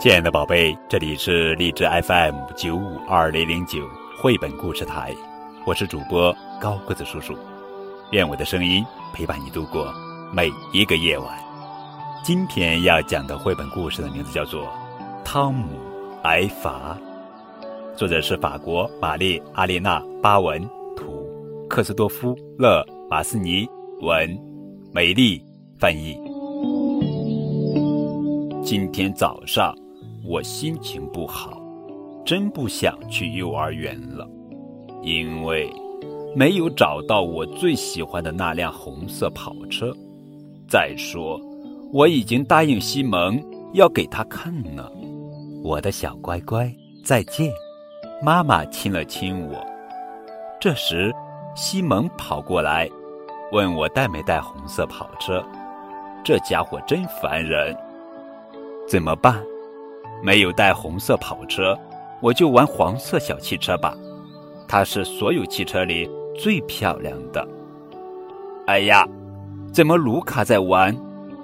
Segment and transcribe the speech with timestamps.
[0.00, 3.80] 亲爱的宝贝，这里是荔枝 FM 九五二零零九
[4.16, 5.12] 绘本故事台，
[5.66, 7.36] 我是主播高个子叔叔，
[8.12, 9.92] 愿我的声音陪伴你度过
[10.32, 11.26] 每一个夜晚。
[12.22, 14.66] 今天要讲的绘本故事的名字叫做
[15.24, 15.66] 《汤姆
[16.22, 16.96] 挨罚》，
[17.96, 20.62] 作者是法国玛丽阿丽娜巴文，
[20.94, 21.26] 图
[21.68, 23.68] 克斯多夫勒马斯尼
[24.00, 24.30] 文，
[24.92, 25.44] 美丽
[25.76, 26.16] 翻译。
[28.62, 29.74] 今天早上。
[30.28, 31.58] 我心情不好，
[32.22, 34.28] 真不想去幼儿园了，
[35.02, 35.72] 因为
[36.36, 39.90] 没有找到我最喜欢的那辆红色跑车。
[40.68, 41.40] 再说，
[41.94, 44.86] 我已经答应西蒙要给他看呢。
[45.64, 46.70] 我的小乖乖，
[47.02, 47.50] 再见！
[48.22, 49.66] 妈妈亲了亲我。
[50.60, 51.10] 这时，
[51.54, 52.86] 西蒙跑过来，
[53.50, 55.42] 问我带没带红色跑车。
[56.22, 57.74] 这家伙真烦人，
[58.86, 59.42] 怎么办？
[60.22, 61.78] 没有带红色跑车，
[62.20, 63.94] 我就玩黄色小汽车吧。
[64.66, 67.46] 它是所有汽车里最漂亮的。
[68.66, 69.06] 哎呀，
[69.72, 70.94] 怎么卢卡在玩？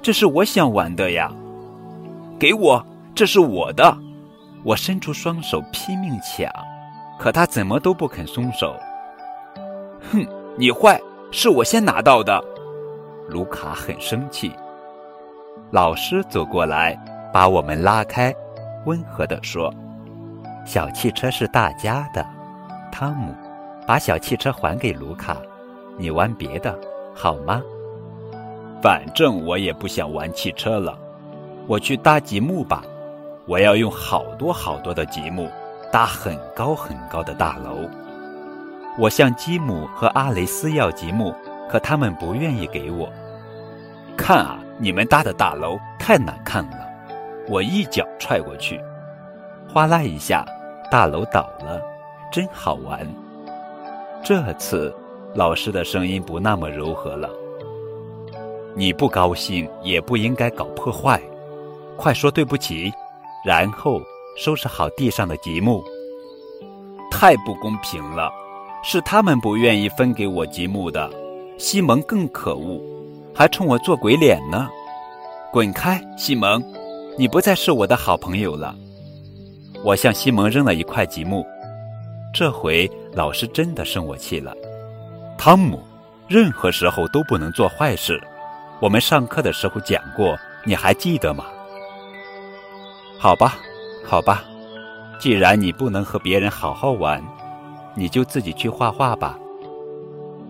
[0.00, 1.32] 这是我想玩的呀！
[2.38, 3.96] 给我，这是我的！
[4.64, 6.48] 我伸出双手拼命抢，
[7.18, 8.76] 可他怎么都不肯松手。
[10.12, 10.24] 哼，
[10.56, 11.00] 你坏，
[11.32, 12.40] 是我先拿到的。
[13.28, 14.52] 卢卡很生气。
[15.72, 16.96] 老师走过来，
[17.32, 18.32] 把我们拉开。
[18.88, 19.70] 温和地说
[20.64, 22.26] ：“小汽车是大家的，
[22.90, 23.34] 汤姆，
[23.86, 25.36] 把小汽车还给卢卡，
[25.98, 26.74] 你玩别的
[27.14, 27.60] 好吗？
[28.80, 30.98] 反正我也不想玩汽车了，
[31.66, 32.82] 我去搭积木吧。
[33.44, 35.50] 我要用好多好多的积木
[35.92, 37.86] 搭很高很高的大楼。
[38.98, 41.34] 我向基姆和阿雷斯要积木，
[41.68, 43.06] 可他们不愿意给我。
[44.16, 46.87] 看啊，你们搭的大楼太难看了。”
[47.48, 48.78] 我一脚踹过去，
[49.72, 50.44] 哗啦一下，
[50.90, 51.80] 大楼倒了，
[52.30, 53.06] 真好玩。
[54.22, 54.94] 这次
[55.34, 57.28] 老师的声音不那么柔和了。
[58.74, 61.20] 你不高兴也不应该搞破坏，
[61.96, 62.92] 快说对不起，
[63.44, 64.00] 然后
[64.36, 65.82] 收拾好地上的积木。
[67.10, 68.30] 太不公平了，
[68.84, 71.10] 是他们不愿意分给我积木的。
[71.58, 72.80] 西蒙更可恶，
[73.34, 74.68] 还冲我做鬼脸呢。
[75.50, 76.62] 滚开，西蒙！
[77.18, 78.72] 你不再是我的好朋友了。
[79.82, 81.44] 我向西蒙扔了一块积木，
[82.32, 84.54] 这回老师真的生我气了。
[85.36, 85.80] 汤姆，
[86.28, 88.22] 任何时候都不能做坏事。
[88.80, 91.46] 我们上课的时候讲过，你还记得吗？
[93.18, 93.58] 好吧，
[94.04, 94.44] 好吧，
[95.18, 97.20] 既然你不能和别人好好玩，
[97.96, 99.36] 你就自己去画画吧。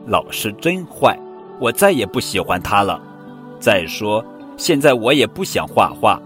[0.07, 1.19] 老师真坏，
[1.59, 3.01] 我再也不喜欢他了。
[3.59, 4.23] 再说，
[4.59, 6.21] 现在我也不想画画。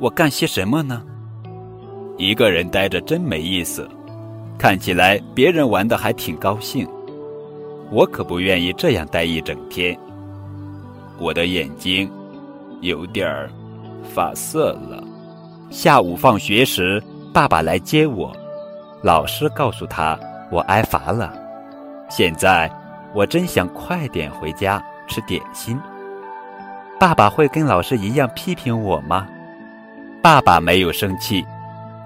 [0.00, 1.02] 我干些什么呢？
[2.16, 3.86] 一个人呆着真没意思，
[4.56, 6.88] 看起来别人玩的还挺高兴，
[7.90, 9.94] 我可不愿意这样待一整天。
[11.18, 12.10] 我的眼睛
[12.80, 13.50] 有点儿
[14.02, 15.04] 发涩了。
[15.68, 18.34] 下午放学时，爸爸来接我，
[19.02, 20.18] 老师告诉他
[20.50, 21.30] 我挨罚了。
[22.08, 22.72] 现在
[23.14, 25.78] 我真想快点回家吃点心。
[26.98, 29.28] 爸爸会跟老师一样批评我吗？
[30.22, 31.42] 爸爸没有生气，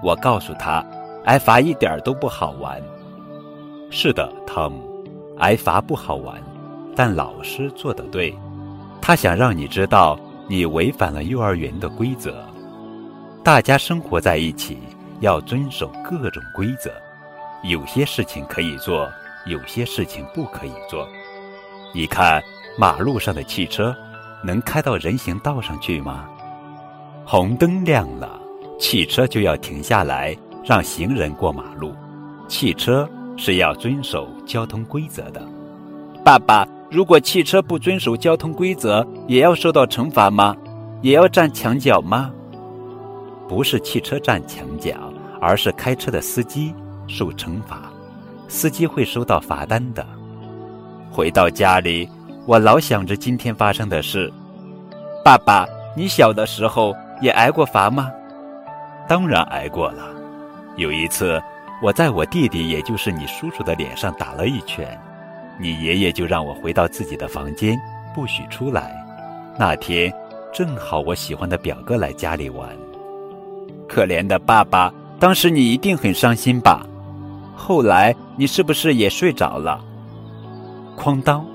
[0.01, 0.81] 我告诉他，
[1.25, 2.81] 挨罚一点都不好玩。
[3.91, 5.03] 是的，汤姆，
[5.37, 6.41] 挨罚不好玩，
[6.95, 8.33] 但老师做的对，
[9.01, 10.17] 他想让你知道
[10.47, 12.41] 你违反了幼儿园的规则。
[13.43, 14.79] 大家生活在一起，
[15.19, 16.89] 要遵守各种规则，
[17.63, 19.11] 有些事情可以做，
[19.45, 21.05] 有些事情不可以做。
[21.93, 22.41] 你看，
[22.79, 23.93] 马路上的汽车
[24.41, 26.29] 能开到人行道上去吗？
[27.27, 28.39] 红灯亮了，
[28.79, 31.91] 汽车就要停下来让行人过马路。
[32.47, 35.41] 汽车是要遵守交通规则的。
[36.23, 40.55] 爸爸，如果汽车不遵守交通规则，也要受到惩罚吗？
[41.01, 42.31] 也要站墙角吗？
[43.47, 44.93] 不是汽车站墙角，
[45.41, 46.75] 而是开车的司机
[47.07, 47.91] 受惩罚。
[48.47, 50.05] 司机会收到罚单的。
[51.09, 52.07] 回到家里，
[52.45, 54.31] 我老想着今天发生的事。
[55.23, 55.65] 爸爸，
[55.97, 56.95] 你小的时候。
[57.21, 58.11] 也挨过罚吗？
[59.07, 60.03] 当然挨过了。
[60.77, 61.41] 有一次，
[61.81, 64.99] 我在我弟弟，也就是你叔叔的脸上打了一拳，
[65.59, 67.79] 你爷爷就让我回到自己的房间，
[68.13, 68.93] 不许出来。
[69.57, 70.13] 那天
[70.53, 72.67] 正好我喜欢的表哥来家里玩。
[73.87, 76.85] 可怜的爸爸，当时你一定很伤心吧？
[77.55, 79.79] 后来你是不是也睡着了？
[80.97, 81.45] 哐当，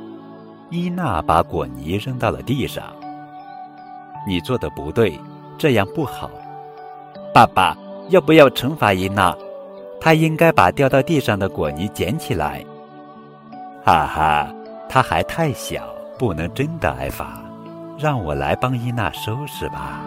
[0.70, 2.84] 伊娜把果泥扔到了地上。
[4.26, 5.18] 你做的不对。
[5.60, 6.30] 这样不好，
[7.34, 7.76] 爸爸，
[8.08, 9.36] 要不要惩罚伊娜？
[10.00, 12.64] 她应该把掉到地上的果泥捡起来。
[13.84, 14.54] 哈哈，
[14.88, 17.42] 她还太小，不能真的挨罚。
[17.98, 20.00] 让我来帮伊娜收拾吧。